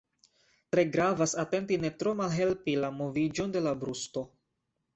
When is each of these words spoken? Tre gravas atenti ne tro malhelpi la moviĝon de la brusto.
Tre 0.75 0.85
gravas 0.95 1.35
atenti 1.43 1.77
ne 1.85 1.93
tro 2.01 2.15
malhelpi 2.23 2.77
la 2.85 2.91
moviĝon 3.03 3.57
de 3.57 3.65
la 3.69 3.79
brusto. 3.85 4.29